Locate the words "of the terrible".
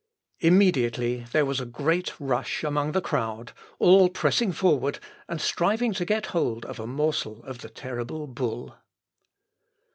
7.43-8.25